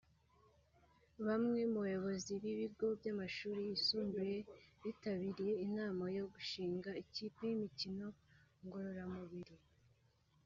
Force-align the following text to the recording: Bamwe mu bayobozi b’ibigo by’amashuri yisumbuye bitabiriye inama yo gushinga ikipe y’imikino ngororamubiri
Bamwe 1.25 1.59
mu 1.71 1.79
bayobozi 1.85 2.31
b’ibigo 2.41 2.85
by’amashuri 2.99 3.61
yisumbuye 3.69 4.37
bitabiriye 4.83 5.53
inama 5.67 6.03
yo 6.17 6.25
gushinga 6.33 6.89
ikipe 7.03 7.39
y’imikino 7.49 8.07
ngororamubiri 8.63 9.55